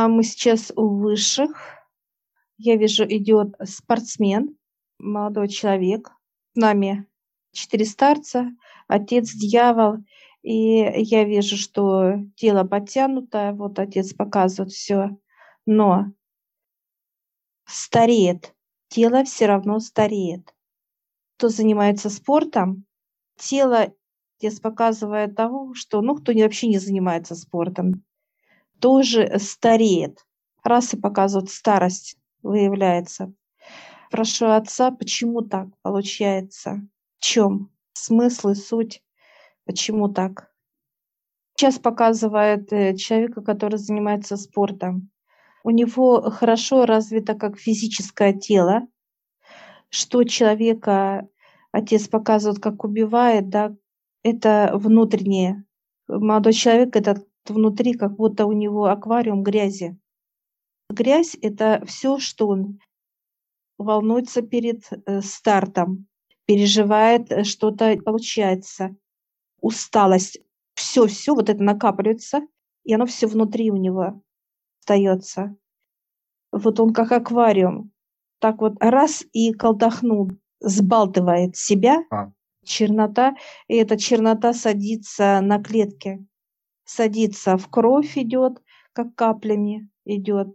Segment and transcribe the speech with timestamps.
[0.00, 1.50] А мы сейчас у высших.
[2.56, 4.56] Я вижу, идет спортсмен,
[4.98, 6.10] молодой человек.
[6.54, 7.06] С нами
[7.52, 8.50] четыре старца,
[8.88, 9.98] отец, дьявол.
[10.40, 15.18] И я вижу, что тело подтянутое, вот отец показывает все,
[15.66, 16.06] но
[17.66, 18.54] стареет,
[18.88, 20.54] тело все равно стареет.
[21.36, 22.86] Кто занимается спортом,
[23.36, 23.92] тело
[24.38, 28.02] отец показывает того, что, ну, кто вообще не занимается спортом,
[28.80, 30.24] тоже стареет.
[30.62, 33.32] Раз и показывает старость, выявляется.
[34.10, 36.82] Прошу отца, почему так получается?
[37.18, 39.02] В чем смысл и суть?
[39.64, 40.50] Почему так?
[41.56, 45.10] Сейчас показывает э, человека, который занимается спортом.
[45.62, 48.88] У него хорошо развито как физическое тело,
[49.90, 51.28] что человека
[51.70, 53.76] отец показывает, как убивает, да,
[54.22, 55.64] это внутреннее.
[56.08, 59.98] Молодой человек этот внутри, как будто у него аквариум грязи.
[60.90, 62.80] Грязь– это все, что он
[63.78, 66.06] волнуется перед э, стартом,
[66.46, 68.96] переживает э, что-то, получается,
[69.60, 70.40] усталость.
[70.74, 72.42] Все-все вот это накапливается,
[72.84, 74.22] и оно все внутри у него
[74.80, 75.56] остается.
[76.52, 77.92] Вот он как аквариум.
[78.40, 80.30] Так вот раз и колдохнул,
[80.60, 82.32] сбалтывает себя, а.
[82.64, 83.34] чернота,
[83.68, 86.24] и эта чернота садится на клетке.
[86.92, 88.60] Садится в кровь идет,
[88.92, 90.48] как каплями идет,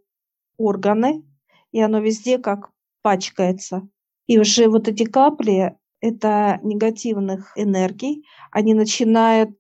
[0.57, 1.23] органы,
[1.71, 3.87] и оно везде как пачкается.
[4.27, 9.51] И уже вот эти капли, это негативных энергий, они начинают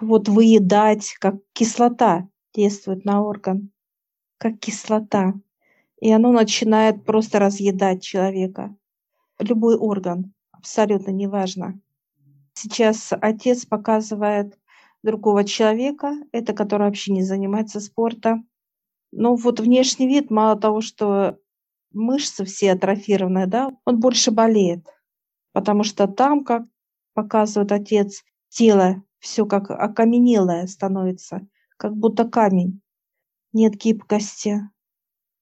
[0.00, 3.70] вот выедать, как кислота действует на орган,
[4.38, 5.34] как кислота.
[6.00, 8.74] И оно начинает просто разъедать человека.
[9.38, 11.80] Любой орган, абсолютно неважно.
[12.54, 14.58] Сейчас отец показывает
[15.10, 18.48] другого человека, это который вообще не занимается спортом.
[19.10, 21.38] Но вот внешний вид, мало того, что
[21.92, 24.86] мышцы все атрофированные, да, он больше болеет
[25.58, 26.62] потому что там, как
[27.14, 32.80] показывает отец, тело все как окаменелое становится, как будто камень.
[33.52, 34.60] Нет гибкости.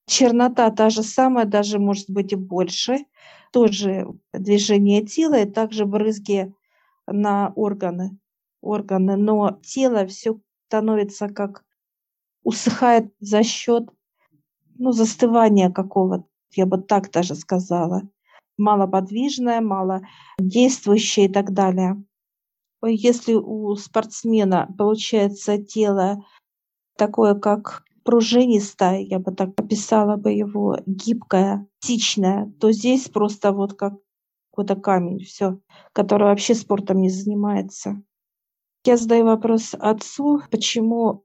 [0.06, 3.05] Чернота та же самая, даже может быть и больше.
[3.53, 6.55] Тоже движение тела и также брызги
[7.06, 8.16] на органы.
[8.61, 9.17] Органы.
[9.17, 11.65] Но тело все становится как
[12.43, 13.89] усыхает за счет
[14.78, 18.03] ну, застывания какого-то, я бы так даже сказала
[18.59, 22.03] малоподвижная, малодействующая и так далее.
[22.84, 26.25] Если у спортсмена получается тело
[26.97, 33.75] такое, как пружинистое, я бы так описала бы его, гибкое, птичное, то здесь просто вот
[33.75, 33.94] как
[34.50, 35.59] какой-то камень, все,
[35.93, 38.03] который вообще спортом не занимается.
[38.86, 41.24] Я задаю вопрос отцу, почему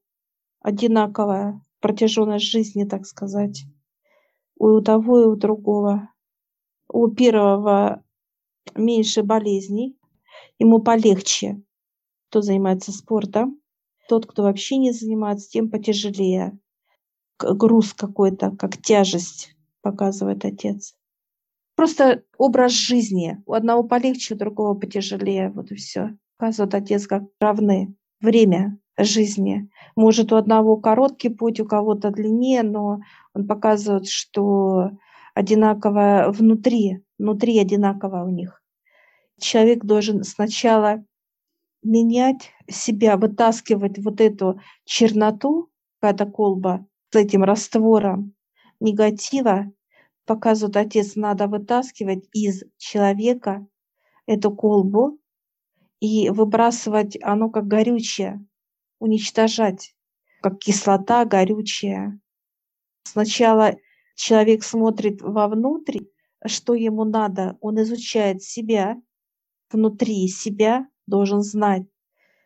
[0.61, 3.65] одинаковая протяженность жизни, так сказать,
[4.57, 6.09] у того и у другого
[6.91, 8.03] у первого
[8.73, 9.95] меньше болезней,
[10.57, 11.61] ему полегче,
[12.29, 13.61] кто занимается спортом.
[14.09, 16.57] Тот, кто вообще не занимается, тем потяжелее.
[17.37, 20.95] Груз какой-то, как тяжесть, показывает отец.
[21.75, 23.41] Просто образ жизни.
[23.45, 25.51] У одного полегче, у другого потяжелее.
[25.51, 26.17] Вот и все.
[26.41, 27.93] Показывает отец, как равны.
[28.19, 29.69] Время жизни.
[29.95, 33.01] Может, у одного короткий путь, у кого-то длиннее, но
[33.35, 34.89] он показывает, что
[35.35, 38.63] одинаково внутри, внутри одинаково у них.
[39.39, 41.05] Человек должен сначала
[41.83, 45.69] менять себя, вытаскивать вот эту черноту,
[45.99, 48.33] какая-то колба с этим раствором
[48.79, 49.71] негатива,
[50.25, 53.67] показывает отец, надо вытаскивать из человека
[54.25, 55.20] эту колбу
[56.01, 58.43] и выбрасывать оно как горючее,
[58.99, 59.95] уничтожать,
[60.41, 62.19] как кислота горючая.
[63.03, 63.77] Сначала
[64.15, 65.99] человек смотрит вовнутрь,
[66.45, 68.99] что ему надо, он изучает себя,
[69.71, 71.83] внутри себя должен знать,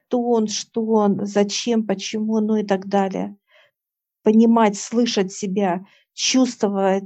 [0.07, 3.37] кто он, что он, зачем, почему, ну и так далее.
[4.21, 7.05] Понимать, слышать себя, чувствовать,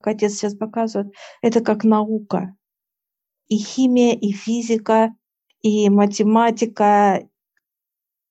[0.00, 1.12] отец сейчас показывает,
[1.42, 2.56] это как наука.
[3.48, 5.14] И химия, и физика,
[5.62, 7.28] и математика,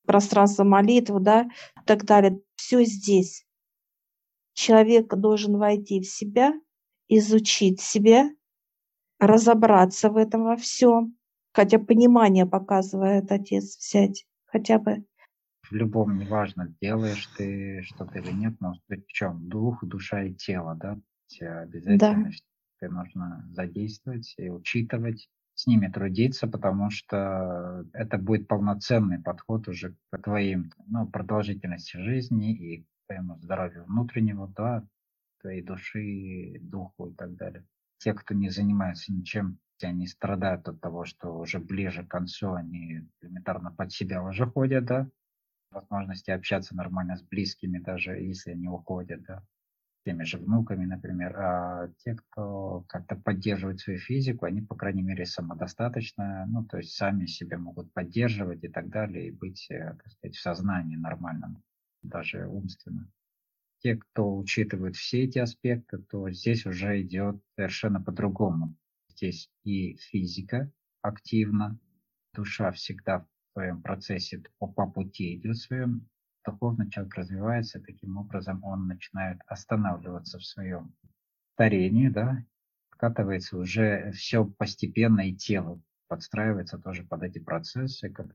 [0.06, 2.42] пространство молитвы, да, и так далее.
[2.56, 3.46] Все здесь
[4.60, 6.54] человек должен войти в себя,
[7.08, 8.30] изучить себя,
[9.20, 11.16] разобраться в этом во всем,
[11.54, 15.06] хотя понимание показывает отец взять, хотя бы.
[15.70, 19.48] В любом, неважно, делаешь ты что-то или нет, но в чем?
[19.48, 21.00] Дух, душа и тело, да?
[21.40, 22.32] Обязательно
[22.82, 22.90] да.
[22.90, 30.18] нужно задействовать и учитывать, с ними трудиться, потому что это будет полноценный подход уже к
[30.20, 34.88] твоим ну, продолжительности жизни и своему здоровью внутреннего, да,
[35.42, 37.66] твоей души, духу и так далее.
[37.98, 43.06] Те, кто не занимается ничем, они страдают от того, что уже ближе к концу они
[43.22, 45.10] элементарно под себя уже ходят, да,
[45.72, 49.44] возможности общаться нормально с близкими, даже если они уходят, да,
[50.06, 51.38] теми же внуками, например.
[51.40, 56.94] А те, кто как-то поддерживает свою физику, они, по крайней мере, самодостаточно, ну, то есть
[56.96, 61.64] сами себя могут поддерживать и так далее, и быть, э, так сказать, в сознании нормальном,
[62.02, 63.12] даже умственно.
[63.80, 68.76] Те, кто учитывает все эти аспекты, то здесь уже идет совершенно по-другому.
[69.10, 70.72] Здесь и физика
[71.02, 71.80] активна,
[72.34, 76.08] душа всегда в своем процессе по, по пути идет своем
[76.46, 80.94] духовно человек развивается, таким образом он начинает останавливаться в своем
[81.54, 82.44] старении, да,
[82.92, 88.10] откатывается уже все постепенно, и тело подстраивается тоже под эти процессы.
[88.10, 88.28] Как...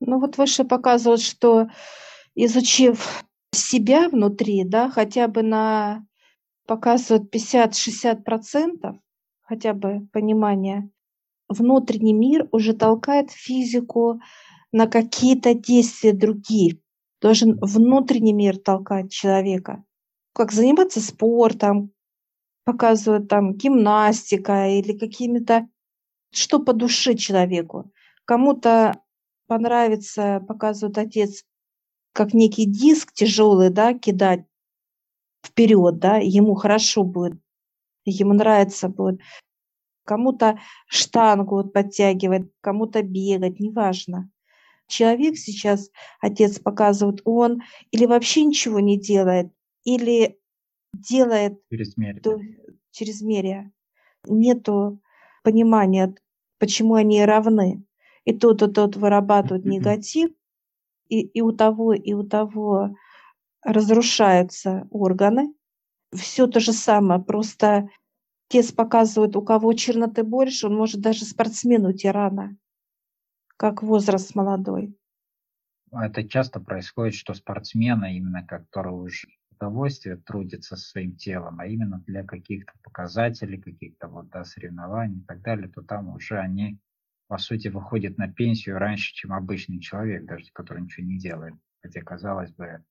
[0.00, 1.68] Ну вот выше показывают, что
[2.34, 6.06] изучив себя внутри, да, хотя бы на
[6.66, 8.98] показывают 50-60%,
[9.42, 10.90] хотя бы понимание,
[11.48, 14.20] внутренний мир уже толкает физику
[14.72, 16.78] на какие-то действия другие.
[17.20, 19.84] Должен внутренний мир толкать человека.
[20.34, 21.92] Как заниматься спортом,
[22.64, 25.68] показывают там гимнастика или какими-то,
[26.32, 27.92] что по душе человеку.
[28.24, 28.98] Кому-то
[29.46, 31.44] понравится, показывает отец,
[32.12, 34.44] как некий диск тяжелый, да, кидать
[35.44, 37.38] вперед, да, ему хорошо будет,
[38.04, 39.20] ему нравится будет.
[40.04, 44.31] Кому-то штангу вот подтягивать, кому-то бегать, неважно
[44.92, 45.90] человек сейчас,
[46.20, 49.50] отец показывает, он или вообще ничего не делает,
[49.84, 50.38] или
[50.92, 52.20] делает чрезмерие.
[52.20, 52.40] То,
[52.90, 53.72] чрезмерие.
[54.26, 55.00] Нету
[55.42, 56.14] понимания,
[56.58, 57.84] почему они равны.
[58.24, 60.30] И тот, и тот вырабатывает негатив,
[61.08, 62.94] и, и у того, и у того
[63.62, 65.52] разрушаются органы.
[66.14, 67.88] Все то же самое, просто
[68.48, 72.56] отец показывает, у кого черноты больше, он может даже спортсмену уйти рано
[73.62, 74.98] как возраст молодой.
[75.92, 82.24] Это часто происходит, что спортсмены, именно которые уже удовольствие трудятся своим телом, а именно для
[82.24, 86.80] каких-то показателей, каких-то вот, да, соревнований и так далее, то там уже они,
[87.28, 91.54] по сути, выходят на пенсию раньше, чем обычный человек, даже который ничего не делает.
[91.82, 92.84] Хотя, казалось бы,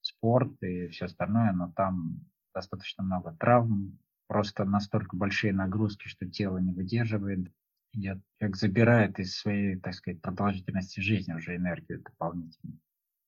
[0.00, 6.58] спорт и все остальное, но там достаточно много травм, просто настолько большие нагрузки, что тело
[6.58, 7.52] не выдерживает,
[7.92, 12.80] идет, человек забирает из своей, так сказать, продолжительности жизни уже энергию дополнительную.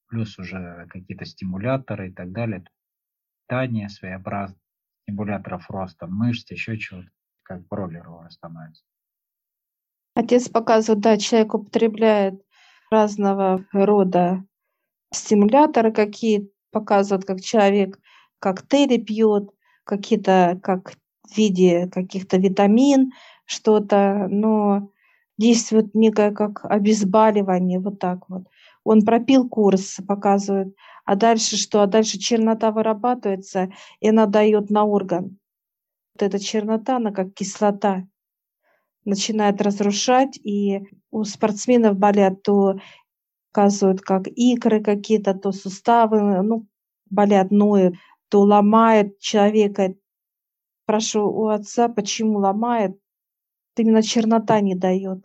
[0.08, 2.64] Плюс уже какие-то стимуляторы и так далее.
[3.46, 4.60] Питание своеобразное,
[5.02, 7.08] стимуляторов роста мышц, еще чего-то,
[7.42, 8.84] как бройлер у вас становится.
[10.14, 12.42] Отец показывает, да, человек употребляет
[12.90, 14.44] разного рода
[15.12, 17.98] стимуляторы какие показывают, как человек
[18.40, 19.50] коктейли пьет,
[19.84, 23.12] какие-то как в виде каких-то витамин,
[23.48, 24.90] что-то, но
[25.38, 28.42] действует некое как обезболивание, вот так вот.
[28.84, 30.74] Он пропил курс, показывает,
[31.04, 31.82] а дальше что?
[31.82, 35.38] А дальше чернота вырабатывается, и она дает на орган.
[36.14, 38.06] Вот эта чернота, она как кислота
[39.04, 42.78] начинает разрушать, и у спортсменов болят то
[43.52, 46.66] показывают как икры какие-то, то суставы, ну,
[47.08, 47.94] болят, ноют,
[48.28, 49.94] то ломает человека.
[50.84, 52.98] Прошу у отца, почему ломает?
[53.78, 55.24] Именно чернота не дает.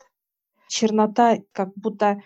[0.67, 2.22] Чернота как будто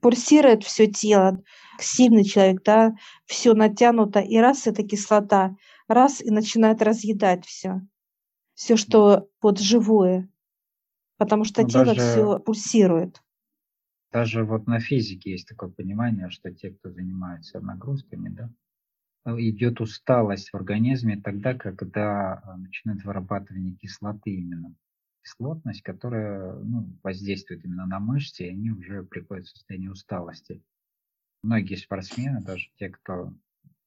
[0.00, 1.42] пульсирует все тело,
[1.78, 5.56] сильный человек, да, все натянуто, и раз это кислота,
[5.88, 7.80] раз и начинает разъедать все.
[8.54, 10.28] Все, что вот живое.
[11.18, 13.22] Потому что ну, тело даже, все пульсирует.
[14.12, 18.50] Даже вот на физике есть такое понимание, что те, кто занимается нагрузками, да,
[19.38, 24.74] идет усталость в организме тогда, когда а, начинает вырабатывание кислоты именно
[25.26, 30.62] кислотность, которая ну, воздействует именно на мышцы, и они уже приходят в состояние усталости.
[31.42, 33.34] Многие спортсмены, даже те, кто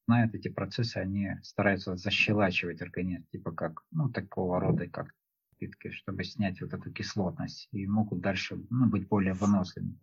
[0.06, 5.16] знают эти процессы, они стараются защелачивать организм, типа как, ну, такого рода, как
[5.58, 9.98] питки, чтобы снять вот эту кислотность, и могут дальше ну, быть более выносливыми.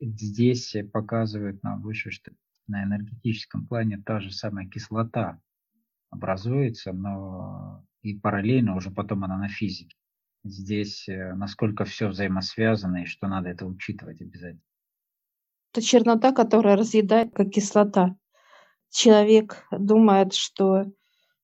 [0.00, 2.32] Здесь показывают нам выше, что
[2.66, 5.40] на энергетическом плане та же самая кислота
[6.10, 9.96] образуется, но и параллельно уже потом она на физике
[10.44, 14.62] здесь, э, насколько все взаимосвязано и что надо это учитывать обязательно.
[15.72, 18.16] Это чернота, которая разъедает как кислота.
[18.90, 20.84] Человек думает, что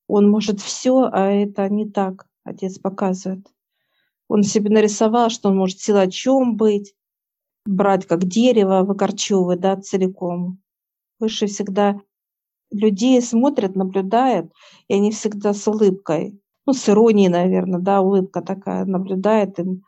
[0.07, 3.47] он может все, а это не так, отец показывает.
[4.29, 6.95] Он себе нарисовал, что он может силачом быть,
[7.67, 10.61] брать как дерево, выкорчевывать, да, целиком.
[11.19, 12.01] Выше всегда
[12.71, 14.53] людей смотрят, наблюдают,
[14.89, 16.40] и они всегда с улыбкой.
[16.71, 19.85] Ну, с иронией, наверное, да, улыбка такая, наблюдает им.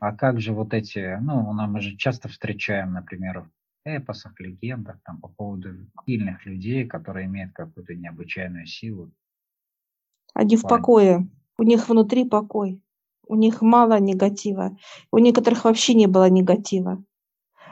[0.00, 5.18] А как же вот эти, ну, мы же часто встречаем, например, в эпосах, легендах, там,
[5.18, 5.70] по поводу
[6.04, 9.10] сильных людей, которые имеют какую-то необычайную силу.
[10.34, 12.82] Они в покое, у них внутри покой,
[13.26, 14.76] у них мало негатива,
[15.10, 17.02] у некоторых вообще не было негатива.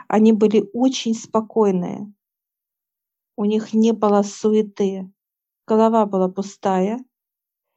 [0.09, 2.11] Они были очень спокойные,
[3.37, 5.13] у них не было суеты,
[5.67, 6.99] голова была пустая.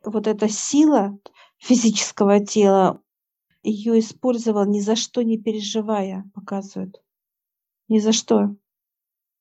[0.03, 1.17] Вот эта сила
[1.58, 3.01] физического тела,
[3.63, 7.01] ее использовал ни за что не переживая, показывают.
[7.88, 8.55] Ни за что.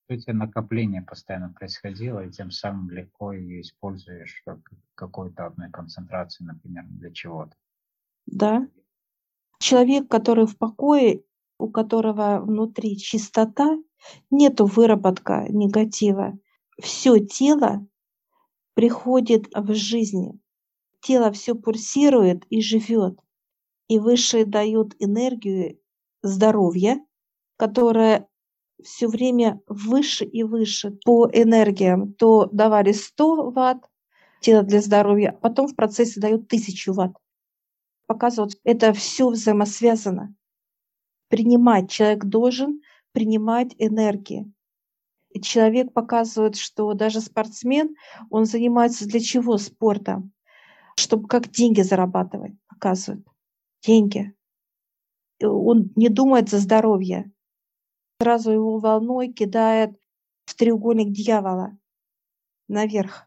[0.08, 4.58] Эти накопление постоянно происходило, и тем самым легко ее используешь как
[4.94, 7.54] какой-то одной концентрации, например, для чего-то.
[8.26, 8.68] Да.
[9.60, 11.22] Человек, который в покое,
[11.58, 13.78] у которого внутри чистота,
[14.30, 16.38] нету выработка негатива.
[16.78, 17.86] Все тело
[18.74, 20.40] приходит в жизнь.
[21.00, 23.18] Тело все пульсирует и живет.
[23.88, 25.78] И высшие дают энергию
[26.22, 27.00] здоровья,
[27.56, 28.28] которая
[28.82, 32.12] все время выше и выше по энергиям.
[32.14, 33.84] То давали 100 ватт
[34.40, 37.16] тело для здоровья, а потом в процессе дают 1000 ватт.
[38.06, 40.34] Показывают, это все взаимосвязано.
[41.28, 42.80] Принимать человек должен
[43.12, 44.52] принимать энергии.
[45.30, 47.94] И человек показывает, что даже спортсмен,
[48.30, 50.32] он занимается для чего спортом?
[51.00, 53.26] Чтобы как деньги зарабатывать, показывает.
[53.82, 54.34] Деньги.
[55.42, 57.32] Он не думает за здоровье.
[58.20, 59.98] Сразу его волной кидает
[60.44, 61.78] в треугольник дьявола
[62.68, 63.26] наверх.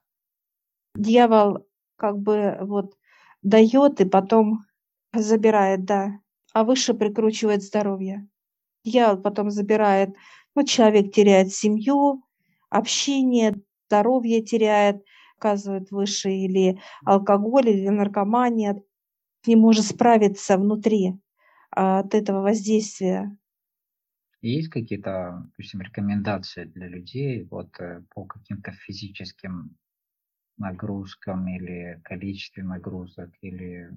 [0.93, 1.65] Дьявол
[1.95, 2.95] как бы вот
[3.41, 4.65] дает и потом
[5.11, 6.19] забирает, да,
[6.53, 8.27] а выше прикручивает здоровье.
[8.85, 10.11] Дьявол потом забирает,
[10.53, 12.23] ну, человек теряет семью,
[12.69, 13.55] общение,
[13.87, 15.03] здоровье теряет,
[15.43, 18.81] оказывает выше или алкоголь, или наркомания,
[19.45, 21.13] не может справиться внутри
[21.71, 23.35] а, от этого воздействия.
[24.41, 29.77] Есть какие-то, допустим, рекомендации для людей вот э, по каким-то физическим
[30.57, 33.89] нагрузкам или количестве нагрузок или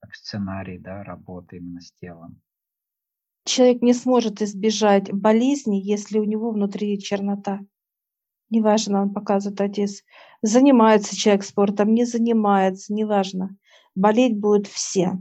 [0.00, 2.42] как сценарий да, работы именно с телом?
[3.44, 7.60] Человек не сможет избежать болезни, если у него внутри чернота.
[8.50, 10.02] Неважно, он показывает отец.
[10.42, 13.56] Занимается человек спортом, не занимается, неважно.
[13.94, 15.18] Болеть будут все.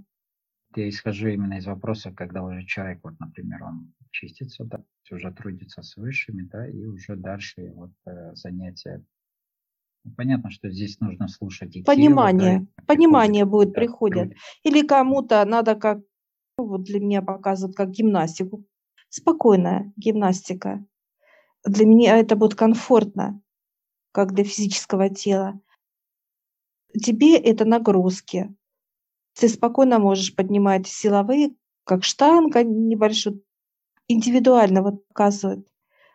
[0.76, 5.82] Я исхожу именно из вопроса, когда уже человек, вот, например, он чистится, да, уже трудится
[5.82, 9.04] с высшими, да, и уже дальше вот э, занятия.
[10.04, 14.38] Ну, понятно, что здесь нужно слушать и Понимание, тело, да, понимание приходит, будет, да, приходит.
[14.64, 16.00] Или кому-то надо как
[16.58, 18.66] ну, вот для меня показывают как гимнастику.
[19.10, 20.86] Спокойная гимнастика.
[21.66, 23.42] Для меня это будет комфортно,
[24.12, 25.60] как для физического тела.
[26.94, 28.56] Тебе это нагрузки.
[29.34, 33.44] Ты спокойно можешь поднимать силовые, как штанга небольшую,
[34.08, 35.68] индивидуально вот показывают.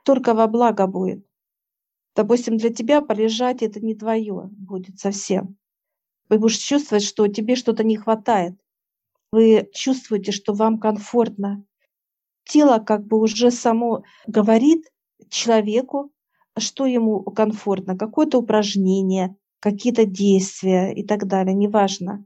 [0.05, 1.27] Только во благо будет.
[2.17, 5.57] Допустим, для тебя полежать это не твое будет совсем.
[6.29, 8.59] Вы будешь чувствовать, что тебе что-то не хватает
[9.33, 11.65] вы чувствуете, что вам комфортно.
[12.45, 14.87] Тело как бы уже само говорит
[15.31, 16.13] человеку,
[16.59, 22.25] что ему комфортно, какое-то упражнение, какие-то действия и так далее, неважно.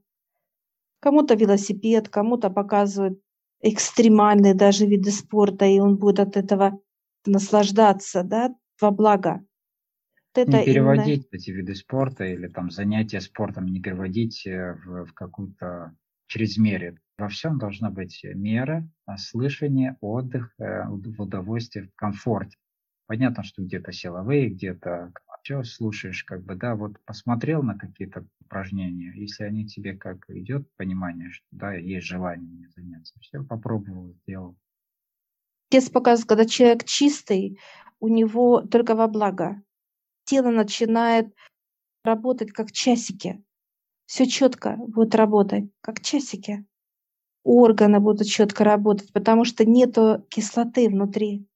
[1.01, 3.21] Кому-то велосипед, кому-то показывают
[3.61, 6.81] экстремальные даже виды спорта, и он будет от этого
[7.27, 9.45] наслаждаться, да, во благо.
[10.37, 11.27] Вот не переводить именно...
[11.33, 15.97] эти виды спорта или там занятия спортом, не переводить э, в, в какую-то
[16.27, 16.99] чрезмерие.
[17.19, 22.57] Во всем должна быть мера, слышание, отдых, э, в удовольствии, в комфорте.
[23.07, 29.13] Понятно, что где-то силовые, где-то все слушаешь, как бы, да, вот посмотрел на какие-то упражнения,
[29.15, 34.57] если они тебе как идет понимание, что, да, есть желание заняться, все, попробовал, сделал.
[35.71, 37.59] Отец показывает, когда человек чистый,
[38.01, 39.63] у него только во благо.
[40.25, 41.35] Тело начинает
[42.05, 43.45] работать как часики
[44.07, 46.65] все четко будет работать, как часики.
[47.43, 51.47] Органы будут четко работать, потому что нету кислоты внутри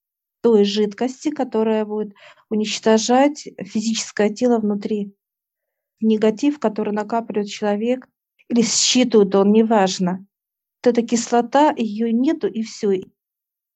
[0.40, 2.14] той жидкости, которая будет
[2.50, 5.14] уничтожать физическое тело внутри.
[6.00, 8.08] Негатив, который накапливает человек,
[8.48, 10.26] или считывает он, неважно.
[10.82, 13.02] Вот эта кислота, ее нету, и все.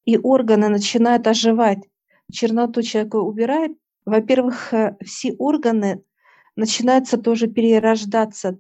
[0.04, 1.80] И органы начинают оживать.
[2.30, 3.76] Черноту человека убирает.
[4.04, 6.02] Во-первых, э, все органы
[6.56, 8.58] начинается тоже перерождаться.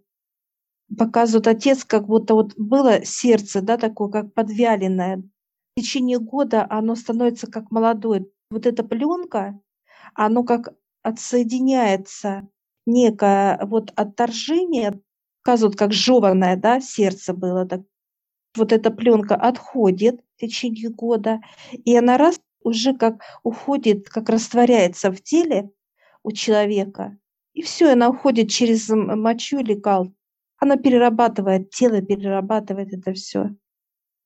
[0.96, 5.22] Показывают отец, как будто вот было сердце, да, такое, как подвяленное.
[5.74, 8.26] В течение года оно становится как молодое.
[8.50, 9.58] Вот эта пленка,
[10.14, 12.46] оно как отсоединяется
[12.84, 15.00] некое вот отторжение,
[15.42, 17.66] показывают, как жеванное, да, сердце было.
[17.66, 17.80] Так.
[18.54, 21.40] Вот эта пленка отходит в течение года,
[21.72, 25.70] и она раз уже как уходит, как растворяется в теле
[26.22, 27.18] у человека,
[27.54, 30.12] и все, она уходит через мочу или кал.
[30.58, 33.56] Она перерабатывает, тело перерабатывает это все.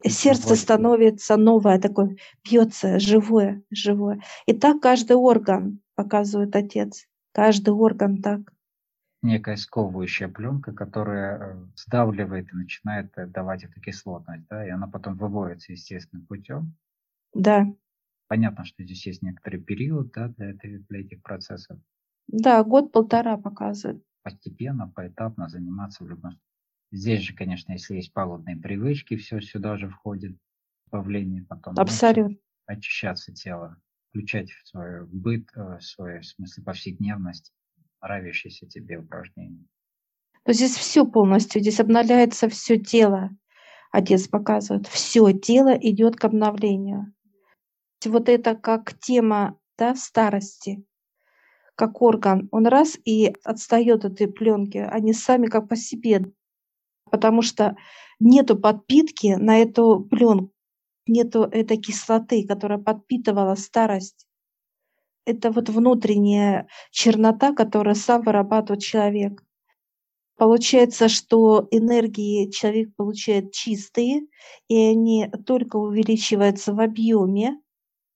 [0.05, 4.21] Сердце становится новое, такое бьется, живое, живое.
[4.47, 7.07] И так каждый орган показывает отец.
[7.33, 8.41] Каждый орган так.
[9.23, 14.87] Некая сковывающая пленка, которая э, сдавливает и начинает э, давать эту кислотность, да, и она
[14.87, 16.77] потом выводится естественным путем.
[17.35, 17.67] Да.
[18.29, 21.79] Понятно, что здесь есть некоторый период да, для, для этих процессов.
[22.29, 24.03] Да, год-полтора показывает.
[24.23, 26.56] Постепенно, поэтапно заниматься в любом случае.
[26.93, 30.37] Здесь же, конечно, если есть пагубные привычки, все сюда же входит,
[30.87, 31.75] добавление потом.
[31.79, 32.37] Абсолютно.
[32.67, 37.53] Очищаться тело, включать в свой быт, э, в свой, в смысле, повседневность,
[38.01, 39.65] нравящиеся тебе упражнения.
[40.45, 43.31] То здесь все полностью, здесь обновляется все тело.
[43.91, 47.13] Отец показывает, все тело идет к обновлению.
[48.05, 50.85] Вот это как тема да, старости,
[51.75, 56.25] как орган, он раз и отстает от этой пленки, они сами как по себе
[57.11, 57.77] потому что
[58.21, 60.53] нету подпитки на эту пленку,
[61.07, 64.27] нету этой кислоты, которая подпитывала старость.
[65.25, 69.43] Это вот внутренняя чернота, которую сам вырабатывает человек.
[70.37, 74.27] Получается, что энергии человек получает чистые,
[74.69, 77.59] и они только увеличиваются в объеме,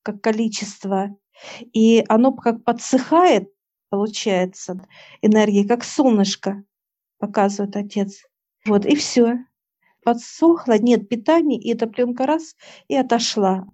[0.02, 1.16] как количество,
[1.73, 3.50] и оно как подсыхает,
[3.88, 4.87] получается,
[5.23, 6.62] энергии, как солнышко,
[7.18, 8.23] показывает отец.
[8.67, 9.38] Вот, и все.
[10.05, 12.57] Подсохло, нет питания, и эта пленка раз
[12.88, 13.67] и отошла.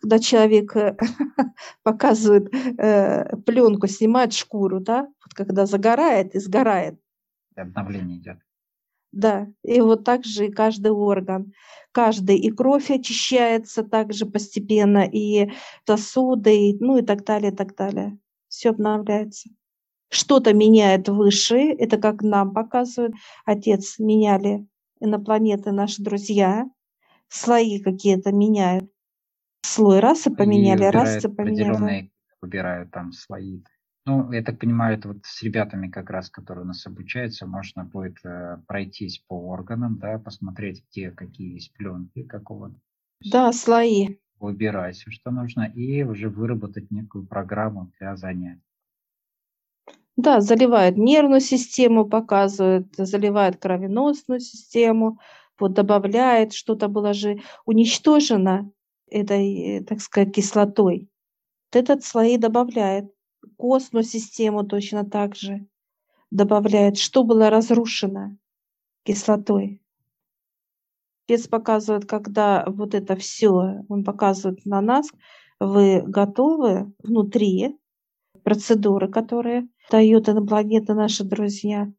[0.00, 0.96] Когда человек э,
[1.82, 7.00] показывает э, пленку, снимает шкуру, да, вот когда загорает и сгорает.
[7.56, 8.38] Обновление идет.
[9.10, 11.52] Да, и вот так же и каждый орган.
[11.92, 15.50] Каждый, и кровь очищается также постепенно, и
[15.86, 18.18] сосуды, и, ну и так далее, и так далее.
[18.48, 19.48] Все обновляется
[20.10, 24.66] что-то меняет выше, это как нам показывают, отец меняли
[25.00, 26.66] инопланеты наши друзья,
[27.28, 28.90] слои какие-то меняют.
[29.62, 32.10] Слой расы поменяли, расы поменяли.
[32.40, 33.62] Выбирают там слои.
[34.06, 37.84] Ну, я так понимаю, это вот с ребятами как раз, которые у нас обучаются, можно
[37.84, 42.74] будет э, пройтись по органам, да, посмотреть, где какие есть пленки, какого.
[43.20, 44.18] Да, слои.
[44.38, 48.62] Выбирать все, что нужно, и уже выработать некую программу для занятий.
[50.18, 55.20] Да, заливает нервную систему, показывает, заливает кровеносную систему,
[55.60, 58.68] вот добавляет, что-то было же уничтожено
[59.08, 61.08] этой, так сказать, кислотой.
[61.70, 63.12] Вот этот слои добавляет.
[63.56, 65.64] Костную систему точно так же
[66.32, 68.36] добавляет, что было разрушено
[69.04, 69.80] кислотой.
[71.26, 75.08] Спец показывает, когда вот это все, он показывает на нас,
[75.60, 77.78] вы готовы внутри
[78.42, 81.92] процедуры, которые дают инопланеты наши друзья.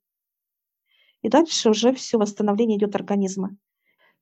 [1.22, 3.58] И дальше уже все восстановление идет организма.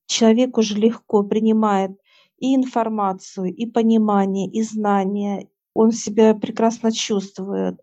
[0.08, 1.92] Человек уже легко принимает
[2.40, 5.48] и информацию, и понимание, и знания.
[5.74, 7.80] Он себя прекрасно чувствует,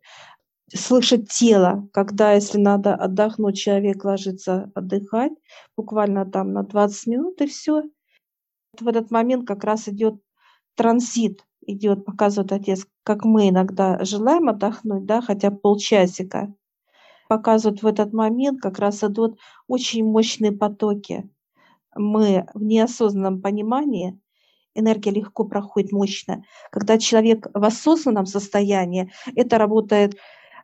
[0.72, 5.32] слышит тело, когда, если надо отдохнуть, человек ложится отдыхать,
[5.76, 7.82] буквально там на 20 минут, и все.
[8.78, 10.16] В этот момент как раз идет
[10.74, 16.54] транзит идет, показывает отец, как мы иногда желаем отдохнуть, да, хотя полчасика,
[17.28, 21.28] показывают в этот момент, как раз идут очень мощные потоки.
[21.94, 24.18] Мы в неосознанном понимании,
[24.74, 26.44] энергия легко проходит мощно.
[26.70, 30.16] Когда человек в осознанном состоянии, это работает,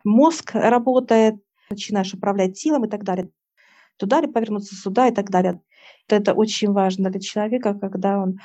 [0.04, 1.36] мозг работает,
[1.70, 3.30] начинаешь управлять телом и так далее.
[3.96, 5.60] Туда ли повернуться, сюда и так далее.
[6.08, 8.38] Это очень важно для человека, когда он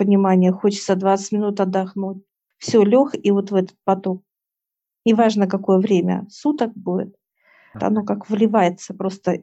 [0.00, 2.24] понимание, хочется 20 минут отдохнуть.
[2.56, 4.24] Все, лег и вот в этот поток.
[5.04, 7.14] Неважно, какое время, суток будет.
[7.74, 9.42] Оно как вливается, просто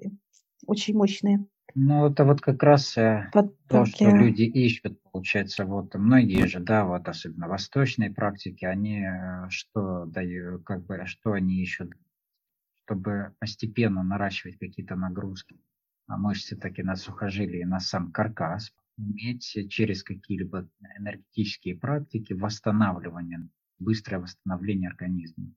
[0.65, 1.45] очень мощное.
[1.75, 3.55] Ну, это вот как раз э, Потоки.
[3.67, 9.49] то, что люди ищут, получается, вот многие же, да, вот особенно восточные практики, они э,
[9.49, 11.93] что дают, как бы, что они ищут,
[12.83, 15.59] чтобы постепенно наращивать какие-то нагрузки
[16.07, 23.47] на мышцы, так и на сухожилия, на сам каркас, иметь через какие-либо энергетические практики восстанавливание,
[23.79, 25.53] быстрое восстановление организма.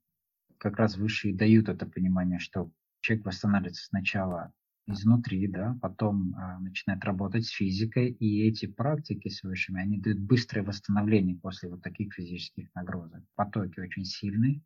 [0.58, 4.52] Как раз выше и дают это понимание, что человек восстанавливается сначала
[4.86, 10.18] изнутри, да, потом а, начинает работать с физикой, и эти практики с высшими, они дают
[10.18, 13.22] быстрое восстановление после вот таких физических нагрузок.
[13.36, 14.62] Потоки очень сильные,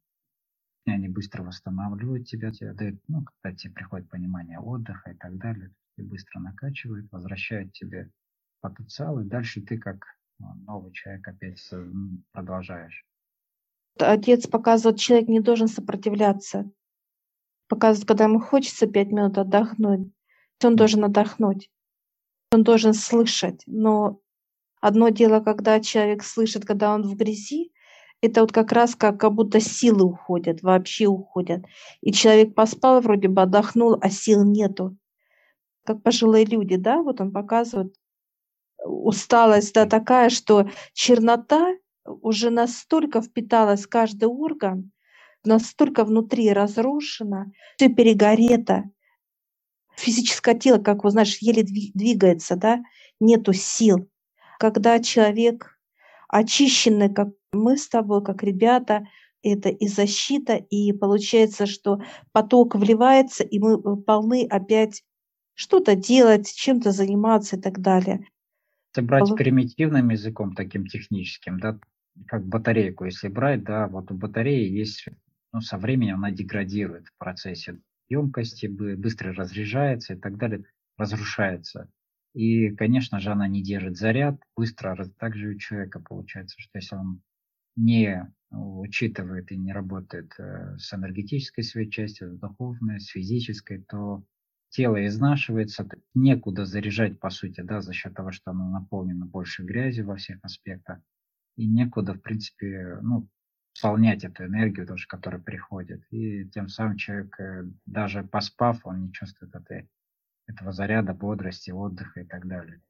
[0.86, 5.72] они быстро восстанавливают тебя, тебе дают, ну, когда тебе приходит понимание отдыха и так далее,
[5.96, 8.10] и быстро накачивают, возвращают тебе
[8.64, 10.06] потенциал, и дальше ты как
[10.40, 11.60] а, новый человек опять
[12.32, 13.04] продолжаешь.
[13.98, 16.70] Отец показывает, человек не должен сопротивляться.
[17.68, 20.10] Показывает, когда ему хочется пять минут отдохнуть,
[20.62, 21.70] он должен отдохнуть.
[22.52, 23.62] Он должен слышать.
[23.66, 24.20] Но
[24.80, 27.72] одно дело, когда человек слышит, когда он в грязи,
[28.22, 31.64] это вот как раз как, как будто силы уходят, вообще уходят.
[32.00, 34.96] И человек поспал, вроде бы отдохнул, а сил нету.
[35.84, 37.94] Как пожилые люди, да, вот он показывает,
[38.84, 44.92] усталость, да, такая, что чернота уже настолько впиталась в каждый орган,
[45.44, 48.84] настолько внутри разрушена, все перегорето.
[49.96, 52.82] Физическое тело, как вы знаешь, еле двигается, да,
[53.20, 54.08] нету сил.
[54.58, 55.78] Когда человек
[56.28, 59.06] очищенный, как мы с тобой, как ребята,
[59.42, 62.00] это и защита, и получается, что
[62.32, 65.04] поток вливается, и мы э, полны опять
[65.52, 68.26] что-то делать, чем-то заниматься и так далее.
[68.94, 69.36] Это брать Пол...
[69.36, 71.80] примитивным языком, таким техническим, да,
[72.28, 75.08] как батарейку, если брать, да, вот у батареи есть,
[75.52, 80.64] ну, со временем она деградирует в процессе емкости, быстро разряжается и так далее,
[80.96, 81.90] разрушается.
[82.34, 84.96] И, конечно же, она не держит заряд быстро.
[85.18, 87.20] Также у человека получается, что если он
[87.74, 94.24] не учитывает и не работает э, с энергетической своей частью, с духовной, с физической, то
[94.74, 100.00] тело изнашивается, некуда заряжать, по сути, да, за счет того, что оно наполнено больше грязи
[100.00, 100.98] во всех аспектах,
[101.56, 103.28] и некуда, в принципе, ну,
[103.72, 106.02] исполнять эту энергию тоже, которая приходит.
[106.10, 109.88] И тем самым человек, э, даже поспав, он не чувствует этой
[110.46, 112.82] этого заряда, бодрости, отдыха и так далее.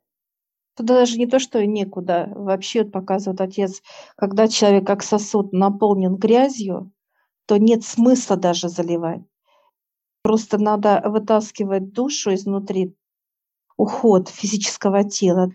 [0.77, 2.33] Тут даже не то, что некуда.
[2.35, 3.83] Вообще вот показывает отец,
[4.17, 6.93] когда человек как сосуд наполнен грязью,
[7.47, 9.23] то нет смысла даже заливать.
[10.25, 12.97] Просто надо вытаскивать душу изнутри,
[13.77, 15.51] уход физического тела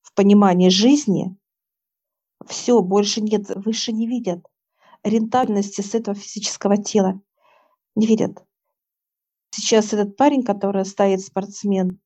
[0.00, 1.36] в понимании жизни.
[2.46, 4.42] Все, больше нет, выше не видят.
[5.02, 7.20] Рентабельности с этого физического тела
[7.96, 8.42] не видят.
[9.50, 12.00] Сейчас этот парень, который стоит спортсмен,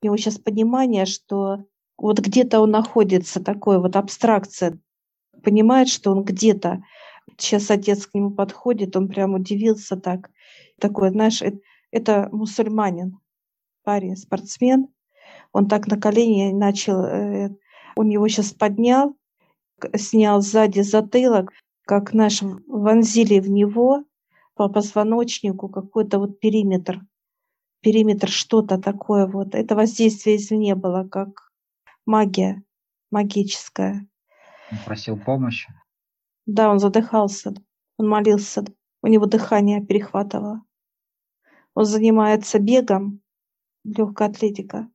[0.00, 1.64] у него сейчас понимание, что
[1.98, 4.78] вот где-то он находится, такой вот абстракция,
[5.42, 6.84] понимает, что он где-то.
[7.36, 10.30] Сейчас отец к нему подходит, он прям удивился так.
[10.80, 11.58] Такой, знаешь, это,
[11.90, 13.18] это мусульманин,
[13.84, 14.88] парень, спортсмен.
[15.52, 17.50] Он так на колени начал, э,
[17.96, 19.16] он его сейчас поднял,
[19.96, 21.52] снял сзади затылок,
[21.86, 24.04] как наш вонзили в него,
[24.54, 27.00] по позвоночнику какой-то вот периметр,
[27.80, 29.54] периметр что-то такое вот.
[29.54, 31.52] Это воздействие извне было, как
[32.06, 32.62] магия
[33.10, 34.06] магическая.
[34.72, 35.72] Он просил помощи?
[36.46, 37.54] Да, он задыхался,
[37.98, 38.64] он молился,
[39.02, 40.62] у него дыхание перехватывало.
[41.76, 43.20] Он занимается бегом,
[43.84, 44.88] легкая атлетика,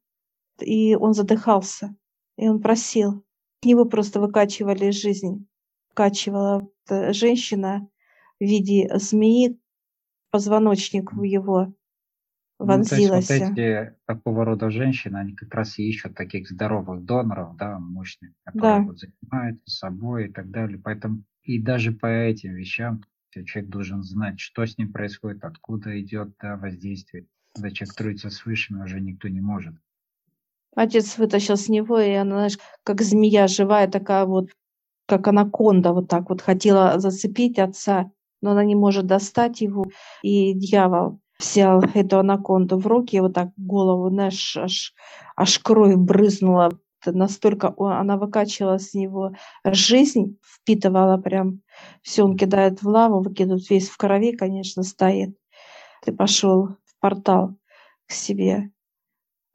[0.60, 1.96] и он задыхался,
[2.38, 3.24] и он просил.
[3.62, 5.46] Его просто выкачивали из жизни.
[5.92, 7.88] Выкачивала женщина,
[8.40, 9.60] в виде змеи
[10.32, 11.72] позвоночник в его
[12.58, 13.30] вонзилась.
[13.30, 17.06] Ну, то есть вот эти такого рода женщины, они как раз и ищут таких здоровых
[17.06, 18.86] доноров, да, мощных, которые да.
[18.88, 20.80] вот занимаются собой и так далее.
[20.84, 26.34] Поэтому и даже по этим вещам человек должен знать, что с ним происходит, откуда идет
[26.42, 27.28] да, воздействие.
[27.54, 29.76] Когда человек трудится с высшими, уже никто не может.
[30.76, 34.50] Отец вытащил с него, и она, знаешь, как змея живая, такая вот,
[35.06, 39.86] как анаконда, вот так вот хотела зацепить отца но она не может достать его.
[40.24, 44.94] И дьявол взял эту анаконду в руки, вот так голову, знаешь, аж,
[45.36, 46.72] аж кровь брызнула.
[47.06, 49.34] Настолько она выкачивала с него
[49.64, 51.62] жизнь, впитывала прям
[52.02, 55.36] все, он кидает в лаву, выкидывает весь в крови, конечно, стоит.
[56.04, 57.56] Ты пошел в портал
[58.08, 58.72] к себе.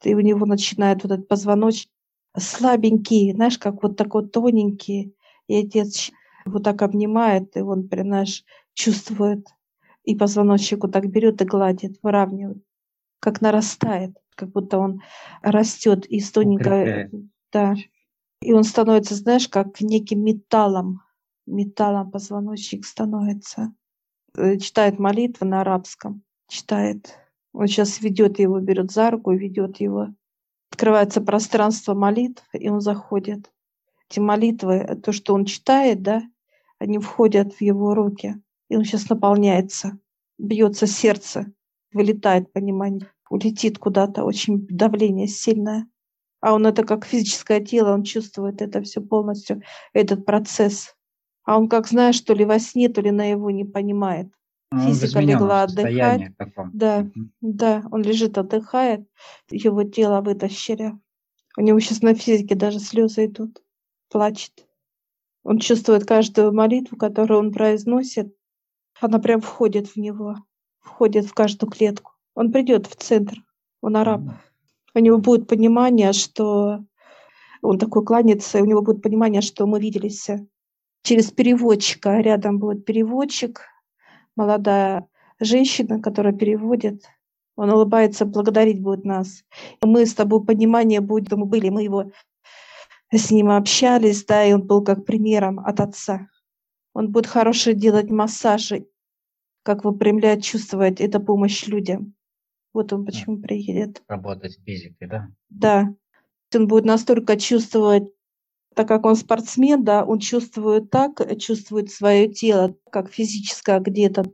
[0.00, 1.90] Ты у него начинает вот этот позвоночник
[2.36, 5.14] слабенький, знаешь, как вот такой тоненький.
[5.48, 6.10] И отец
[6.44, 9.46] вот так обнимает, и он прям, знаешь, чувствует,
[10.04, 12.62] и позвоночник вот так берет и гладит, выравнивает,
[13.20, 15.02] как нарастает, как будто он
[15.42, 17.08] растет из тоненького,
[17.56, 17.74] да,
[18.42, 21.00] и он становится, знаешь, как неким металлом,
[21.46, 23.72] металлом позвоночник становится.
[24.36, 27.18] Э, читает молитвы на арабском, читает.
[27.52, 30.08] Он сейчас ведет его, берет за руку ведет его.
[30.70, 33.50] Открывается пространство молитв, и он заходит.
[34.10, 36.22] Эти молитвы, то, что он читает, да,
[36.78, 39.98] они входят в его руки и он сейчас наполняется,
[40.38, 41.52] бьется сердце,
[41.92, 45.88] вылетает понимание, улетит куда-то, очень давление сильное.
[46.46, 50.94] А он это как физическое тело, он чувствует это все полностью, этот процесс.
[51.42, 54.28] А он как знаешь, то ли во сне, то ли на его не понимает.
[54.70, 56.30] Ну, Физика легла отдыхать.
[56.72, 57.32] Да, Мгм.
[57.40, 59.08] да, он лежит, отдыхает.
[59.50, 60.92] Его тело вытащили.
[61.56, 63.60] У него сейчас на физике даже слезы идут.
[64.08, 64.68] Плачет.
[65.42, 68.32] Он чувствует каждую молитву, которую он произносит.
[69.00, 70.36] Она прям входит в него,
[70.78, 72.12] входит в каждую клетку.
[72.36, 73.42] Он придет в центр.
[73.80, 74.20] Он араб.
[74.20, 74.38] М.
[74.96, 76.82] У него будет понимание, что
[77.60, 80.26] он такой кланяется, и у него будет понимание, что мы виделись
[81.02, 82.18] через переводчика.
[82.22, 83.60] Рядом будет переводчик,
[84.36, 85.06] молодая
[85.38, 87.04] женщина, которая переводит.
[87.56, 89.44] Он улыбается, благодарить будет нас.
[89.82, 92.10] Мы с тобой понимание будет, мы были, мы его
[93.12, 96.26] с ним общались, да, и он был как примером от отца.
[96.94, 98.86] Он будет хороший делать массажи,
[99.62, 101.02] как выпрямлять, чувствовать.
[101.02, 102.15] Это помощь людям.
[102.76, 104.02] Вот он почему приедет.
[104.06, 105.28] Работать физикой, да?
[105.48, 105.94] Да.
[106.54, 108.04] Он будет настолько чувствовать,
[108.74, 114.30] так как он спортсмен, да, он чувствует так, чувствует свое тело, как физическое где-то.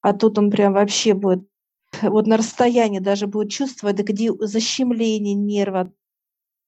[0.00, 1.46] А тут он прям вообще будет
[2.02, 5.92] вот на расстоянии даже будет чувствовать, где защемление нерва,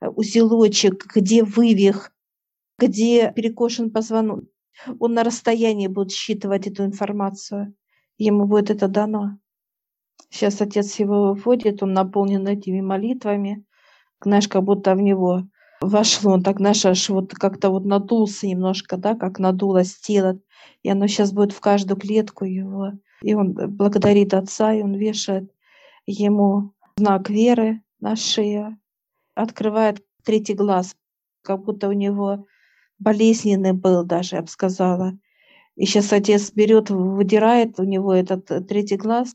[0.02, 2.12] узелочек, где вывих,
[2.78, 4.44] где перекошен позвонок.
[4.98, 7.74] Он на расстоянии будет считывать эту информацию.
[8.18, 9.38] Ему будет это дано.
[10.30, 13.64] Сейчас отец его вводит, он наполнен этими молитвами.
[14.22, 15.42] Знаешь, как будто в него
[15.80, 20.38] вошло, он так, знаешь, аж вот как-то вот надулся немножко, да, как надулось тело.
[20.82, 22.92] И оно сейчас будет в каждую клетку его.
[23.22, 25.50] И он благодарит отца, и он вешает
[26.06, 28.78] ему знак веры на шею,
[29.34, 30.96] открывает третий глаз,
[31.42, 32.46] как будто у него
[32.98, 35.18] болезненный был даже, я бы сказала.
[35.76, 39.34] И сейчас отец берет, выдирает у него этот э, третий глаз,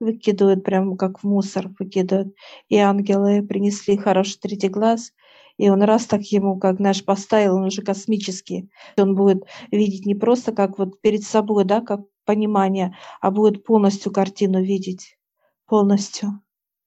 [0.00, 2.34] выкидывают прям как в мусор выкидывают.
[2.68, 5.12] И ангелы принесли хороший третий глаз,
[5.56, 8.70] и он раз так ему, как наш поставил, он уже космический.
[8.96, 14.12] Он будет видеть не просто как вот перед собой, да, как понимание, а будет полностью
[14.12, 15.18] картину видеть.
[15.66, 16.40] Полностью.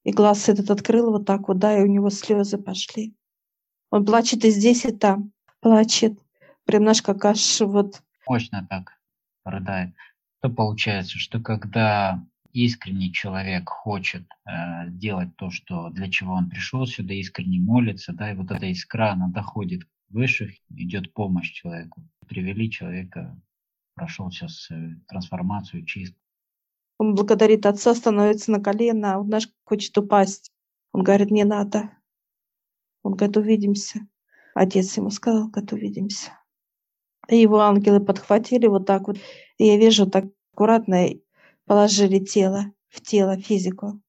[0.04, 3.16] И глаз этот открыл вот так вот, да, и у него слезы пошли.
[3.92, 5.32] Он плачет и здесь, и там.
[5.62, 6.20] Плачет.
[6.66, 8.94] Прям наш как аж вот Мощно так
[9.44, 9.94] рыдает.
[10.42, 16.86] То получается, что когда искренний человек хочет э, сделать то, что для чего он пришел
[16.86, 22.04] сюда, искренне молится, да, и вот эта искра, она доходит выше, идет помощь человеку.
[22.28, 23.36] Привели человека,
[23.96, 26.20] прошел сейчас э, трансформацию, чистку.
[27.00, 30.52] Он благодарит отца, становится на колено, он наш хочет упасть.
[30.92, 31.90] Он говорит, не надо.
[33.02, 34.08] Он говорит, увидимся.
[34.54, 36.32] Отец ему сказал, говорит, увидимся.
[37.28, 39.18] И его ангелы подхватили вот так вот.
[39.58, 41.08] И я вижу, так аккуратно
[41.74, 44.00] положили тело в тело, физику.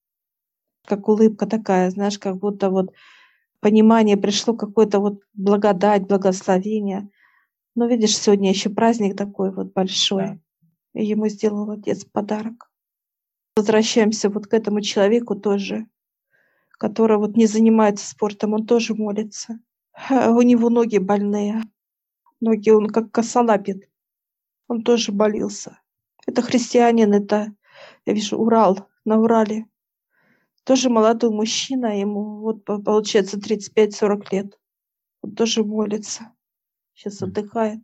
[0.85, 2.93] Как улыбка такая, знаешь, как будто вот
[3.61, 7.09] понимание пришло, какое-то вот благодать, благословение.
[7.75, 10.43] Но видишь, сегодня еще праздник такой вот большой.
[10.93, 12.71] И ему сделал отец подарок.
[13.57, 15.87] Возвращаемся вот к этому человеку тоже,
[16.73, 19.59] который вот не занимается спортом, он тоже молится.
[20.11, 21.63] У него ноги больные.
[22.41, 23.89] Ноги он как косолапит.
[24.69, 25.79] Он тоже болелся.
[26.27, 27.55] Это христианин, это,
[28.07, 29.67] я вижу, Урал, на Урале.
[30.65, 34.59] Тоже молодой мужчина, ему вот получается 35-40 лет.
[35.21, 36.33] Он тоже молится.
[36.95, 37.81] Сейчас отдыхает.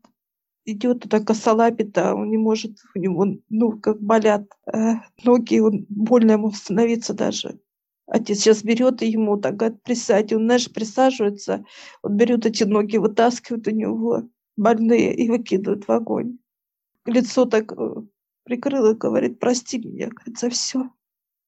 [0.64, 5.86] Идет туда косолапит, а он не может, у него, ну, как болят э, ноги, он
[5.88, 7.58] больно ему становиться даже.
[8.06, 10.32] Отец сейчас берет и ему так говорит, присядь.
[10.32, 11.64] Он, знаешь, присаживается,
[12.02, 16.38] он берет эти ноги, вытаскивает у него больные и выкидывает в огонь.
[17.06, 17.72] Лицо так
[18.44, 20.90] прикрыл и говорит, прости меня, говорит, за все.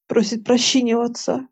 [0.07, 1.48] Просит прощения у отца.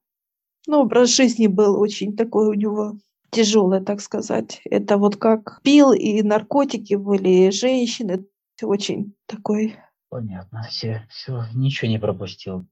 [0.66, 2.98] Ну, образ жизни был очень такой у него
[3.30, 4.60] тяжелый, так сказать.
[4.64, 8.26] Это вот как пил, и наркотики были, и женщины.
[8.62, 9.76] Очень такой...
[10.10, 12.66] Понятно, все, все, ничего не пропустил.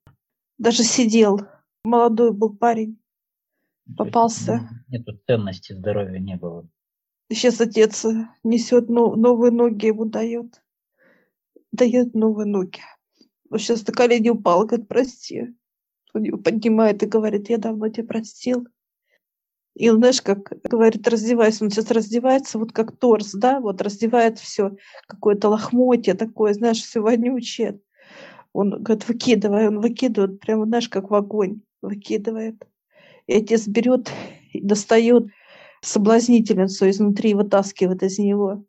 [0.58, 1.40] Даже сидел.
[1.84, 2.98] Молодой был парень.
[3.96, 4.68] Попался.
[4.88, 6.68] Нету ценности здоровья не было.
[7.30, 8.04] Сейчас отец
[8.42, 10.60] несет новые ноги ему дает
[11.78, 12.80] дает новые ноги.
[13.50, 15.54] Он сейчас на колени упал, говорит, прости.
[16.14, 18.66] Он его поднимает и говорит, я давно тебя простил.
[19.74, 24.38] И он, знаешь, как говорит, раздевайся, он сейчас раздевается, вот как торс, да, вот раздевает
[24.40, 24.72] все,
[25.06, 27.80] какое-то лохмотье такое, знаешь, все вонючее.
[28.52, 32.66] Он говорит, выкидывай, он выкидывает, прямо, знаешь, как в огонь выкидывает.
[33.28, 34.10] И отец берет
[34.52, 35.28] и достает
[35.80, 38.64] соблазнительницу изнутри, вытаскивает из него.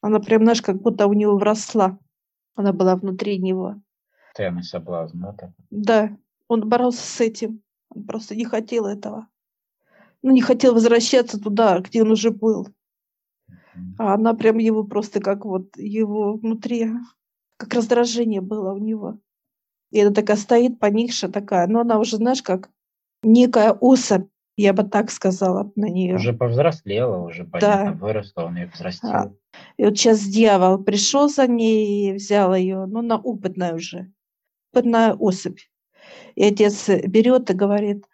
[0.00, 1.98] Она прям, знаешь, как будто у него вросла.
[2.56, 3.80] Она была внутри него.
[4.30, 5.54] Постоянный соблазн, да?
[5.70, 6.16] Да,
[6.48, 7.62] он боролся с этим.
[7.90, 9.28] Он просто не хотел этого.
[10.22, 12.66] Ну, не хотел возвращаться туда, где он уже был.
[13.98, 16.90] А она прям его просто как вот его внутри,
[17.58, 19.20] как раздражение было у него.
[19.90, 22.70] И она такая стоит, поникшая такая, но она уже, знаешь, как
[23.22, 26.16] некая особь, я бы так сказала на нее.
[26.16, 27.98] Уже повзрослела, уже понятно, да.
[27.98, 29.10] выросла, он ее взрастил.
[29.10, 29.32] А.
[29.76, 34.10] И вот сейчас дьявол пришел за ней и взял ее, ну, на опытная уже,
[34.72, 35.60] опытная особь.
[36.34, 38.06] И отец берет и говорит,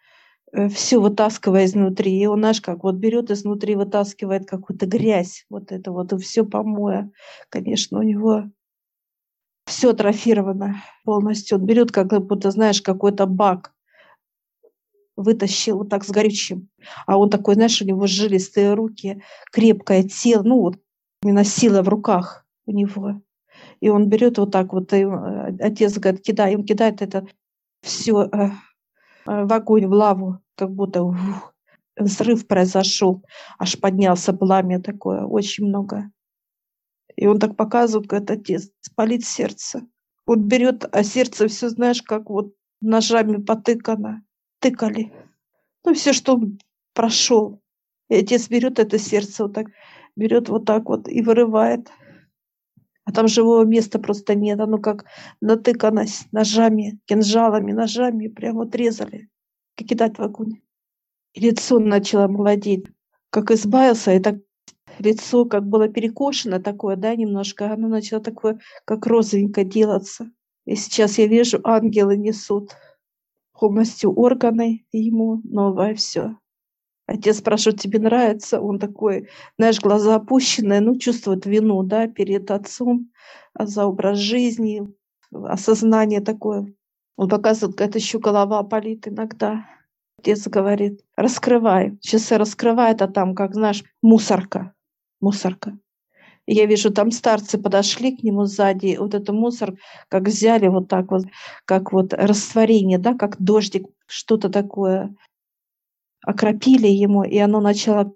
[0.51, 2.19] э, все вытаскивая изнутри.
[2.19, 6.45] И он, знаешь, как вот берет изнутри, вытаскивает какую-то грязь, вот это вот, и все
[6.45, 7.09] помоя.
[7.49, 8.45] Конечно, у него
[9.65, 11.57] все атрофировано полностью.
[11.57, 13.72] Он берет, как будто, знаешь, какой-то бак,
[15.15, 16.69] вытащил вот так с горючим.
[17.05, 19.21] А он такой, знаешь, у него жилистые руки,
[19.51, 20.77] крепкое тело, ну вот
[21.21, 23.21] именно сила в руках у него.
[23.79, 27.27] И он берет вот так вот, и э, отец говорит, кидай, он кидает это
[27.81, 28.49] все э,
[29.27, 31.53] э, в огонь, в лаву, как будто ух,
[31.97, 33.23] взрыв произошел,
[33.59, 36.11] аж поднялся пламя такое, очень много.
[37.15, 39.81] И он так показывает, как отец, спалит сердце.
[40.25, 44.23] Он берет, а сердце все, знаешь, как вот ножами потыкано,
[44.63, 45.11] тыкали.
[45.85, 46.39] Ну, все, что
[46.93, 47.59] прошел.
[48.09, 49.67] И отец берет это сердце вот так,
[50.15, 51.91] берет вот так вот и вырывает.
[53.05, 54.59] А там живого места просто нет.
[54.59, 55.05] Оно как
[55.41, 59.29] натыкано ножами, кинжалами, ножами, прямо отрезали,
[59.75, 60.61] как кидать в огонь.
[61.33, 62.85] И лицо начало молодеть.
[63.29, 64.35] Как избавился, и так
[64.99, 70.31] лицо как было перекошено такое, да, немножко, оно начало такое, как розовенько делаться.
[70.65, 72.71] И сейчас я вижу, ангелы несут
[73.63, 76.35] полностью органы ему, новое все.
[77.07, 78.59] Отец спрашивает, тебе нравится?
[78.59, 83.09] Он такой, знаешь, глаза опущенные, ну, чувствует вину, да, перед отцом
[83.53, 84.81] а за образ жизни,
[85.31, 86.73] осознание такое.
[87.15, 89.65] Он показывает, как еще голова болит иногда.
[90.19, 91.97] Отец говорит, раскрывай.
[92.01, 94.73] Сейчас раскрывает, а там, как знаешь, мусорка
[95.23, 95.79] мусорка.
[96.45, 99.75] Я вижу, там старцы подошли к нему сзади, вот этот мусор,
[100.09, 101.23] как взяли вот так вот,
[101.65, 105.15] как вот растворение, да, как дождик, что-то такое,
[106.25, 108.13] окропили ему, и оно начало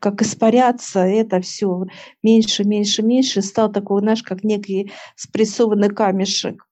[0.00, 1.86] как испаряться, это все
[2.22, 6.66] меньше, меньше, меньше, стал такой, знаешь, как некий спрессованный камешек.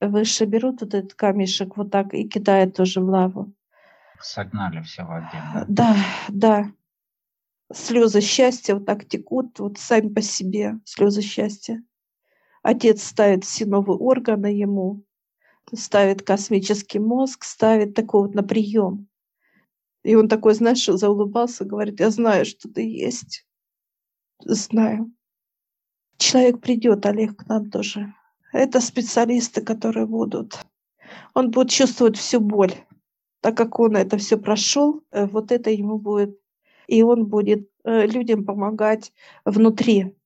[0.00, 3.52] Выше берут вот этот камешек вот так и кидают тоже в лаву.
[4.20, 5.64] Согнали все в один.
[5.68, 5.96] Да,
[6.28, 6.70] да
[7.72, 11.82] слезы счастья вот так текут, вот сами по себе слезы счастья.
[12.62, 15.04] Отец ставит все новые органы ему,
[15.74, 19.08] ставит космический мозг, ставит такой вот на прием.
[20.02, 23.46] И он такой, знаешь, заулыбался, говорит, я знаю, что ты есть.
[24.40, 25.12] Знаю.
[26.16, 28.14] Человек придет, Олег, к нам тоже.
[28.52, 30.58] Это специалисты, которые будут.
[31.34, 32.74] Он будет чувствовать всю боль.
[33.40, 36.38] Так как он это все прошел, э, вот это ему будет
[36.90, 39.12] и он будет э, людям помогать
[39.44, 40.16] внутри,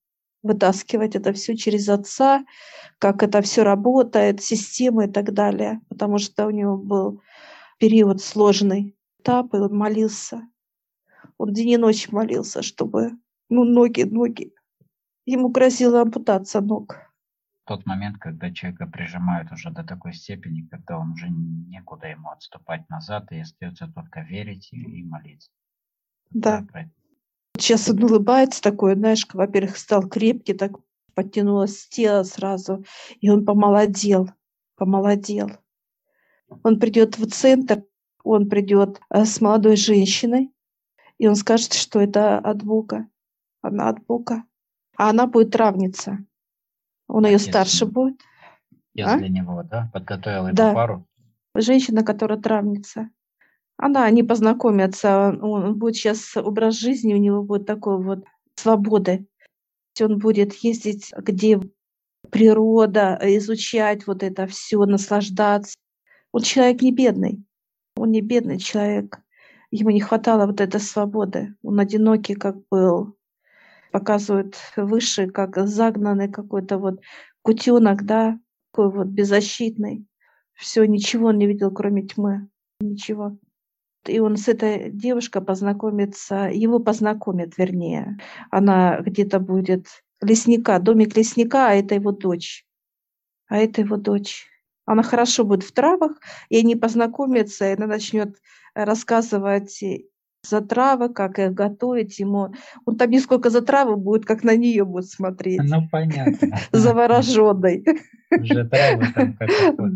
[0.43, 2.45] вытаскивать это все через отца,
[2.99, 7.21] как это все работает, системы и так далее, потому что у него был
[7.79, 10.41] период сложный этап, и он молился.
[11.37, 13.11] Он день и ночь молился, чтобы,
[13.51, 14.55] ну, ноги, ноги.
[15.27, 16.97] Ему грозила ампутация ног.
[17.67, 22.89] Тот момент, когда человека прижимают уже до такой степени, когда он уже некуда ему отступать
[22.89, 25.51] назад, и остается только верить и молиться.
[26.31, 26.67] Да.
[27.57, 30.73] Сейчас он улыбается такой, знаешь, во-первых, стал крепкий, так
[31.15, 32.85] подтянулось тело сразу,
[33.21, 34.31] и он помолодел,
[34.77, 35.51] помолодел.
[36.63, 37.85] Он придет в центр,
[38.23, 40.51] он придет э, с молодой женщиной,
[41.19, 43.07] и он скажет, что это от Бога.
[43.63, 44.45] Она от Бога.
[44.97, 46.19] А она будет травница.
[47.09, 48.21] Он ее старше будет.
[48.95, 49.19] Я а?
[49.19, 49.91] для него, да?
[49.93, 50.75] Подготовил эту да.
[50.75, 51.07] пару.
[51.55, 53.11] Женщина, которая травница.
[53.77, 59.27] Она, они познакомятся, он будет сейчас, образ жизни у него будет такой вот свободы.
[60.01, 61.61] Он будет ездить, где
[62.31, 65.77] природа, изучать вот это все, наслаждаться.
[66.33, 67.45] Он человек не бедный,
[67.97, 69.21] он не бедный человек.
[69.71, 71.55] Ему не хватало вот этой свободы.
[71.63, 73.17] Он одинокий как был.
[73.91, 77.01] Показывает выше, как загнанный какой-то вот
[77.43, 78.39] кутенок, да,
[78.73, 80.07] такой вот беззащитный.
[80.53, 82.49] Все, ничего он не видел, кроме тьмы.
[82.81, 83.37] Ничего
[84.09, 88.19] и он с этой девушкой познакомится, его познакомит, вернее.
[88.51, 89.87] Она где-то будет
[90.21, 92.67] лесника, домик лесника, а это его дочь.
[93.49, 94.47] А это его дочь.
[94.87, 96.13] Она хорошо будет в травах,
[96.49, 98.37] и они познакомятся, и она начнет
[98.75, 99.83] рассказывать
[100.43, 102.55] за травы, как их готовить ему.
[102.85, 105.61] Он там несколько за травы будет, как на нее будет смотреть.
[105.63, 106.59] Ну, понятно.
[106.73, 107.85] Завороженной.
[108.31, 109.51] Уже травы там как,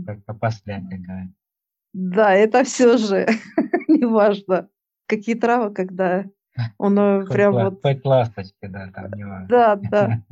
[0.06, 0.18] как.
[1.92, 3.26] Да, это все же
[3.88, 4.68] неважно.
[5.06, 6.24] Какие травы, когда
[6.76, 6.94] он
[7.26, 7.80] прям вот...
[7.82, 9.48] Хоть ласточки, да, там неважно.
[9.48, 10.22] Да, да.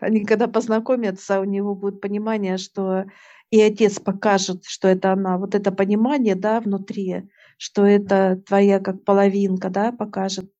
[0.00, 3.04] Они когда познакомятся, у него будет понимание, что
[3.50, 9.04] и отец покажет, что это она, вот это понимание, да, внутри, что это твоя как
[9.04, 10.50] половинка, да, покажет,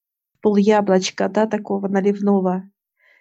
[0.40, 2.70] пол яблочка, да, такого наливного,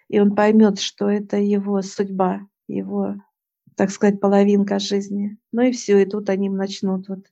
[0.08, 3.16] и он поймет, что это его судьба, его,
[3.76, 5.36] так сказать, половинка жизни.
[5.52, 7.26] Ну и все, и тут они начнут вот.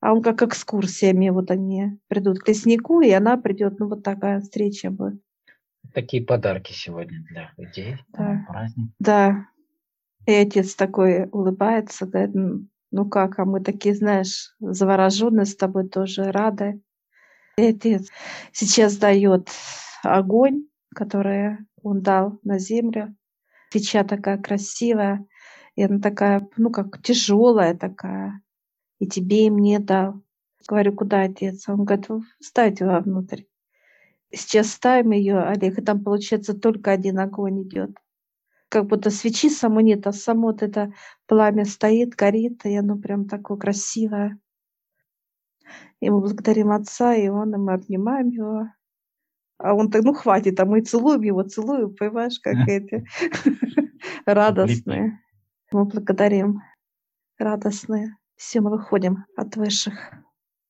[0.00, 4.40] А он как экскурсиями, вот они придут к леснику, и она придет, ну вот такая
[4.40, 5.20] встреча будет.
[5.92, 8.44] Такие подарки сегодня для людей, да.
[8.46, 8.92] праздник.
[9.00, 9.46] Да.
[10.26, 12.34] И отец такой улыбается, говорит,
[12.90, 16.80] ну как, а мы такие, знаешь, завороженные с тобой тоже рады.
[17.56, 18.08] И отец
[18.52, 19.48] сейчас дает
[20.04, 23.16] огонь, который он дал на землю.
[23.70, 25.26] Свеча такая красивая,
[25.78, 28.42] и она такая, ну как тяжелая такая.
[28.98, 30.20] И тебе, и мне дал.
[30.66, 31.68] Говорю, куда отец?
[31.68, 32.08] Он говорит,
[32.40, 33.44] ставьте его внутрь.
[34.32, 37.96] Сейчас ставим ее, Олег, и там, получается, только один огонь идет.
[38.68, 40.92] Как будто свечи само нет, а само вот это
[41.26, 44.36] пламя стоит, горит, и оно прям такое красивое.
[46.00, 48.66] И мы благодарим Отца, и Он, и мы обнимаем Его.
[49.58, 53.06] А он так, ну хватит, а мы целуем его, целуем, понимаешь, как эти
[54.26, 55.20] радостные.
[55.70, 56.62] Мы благодарим,
[57.36, 58.16] радостные.
[58.36, 60.12] Все, мы выходим от высших.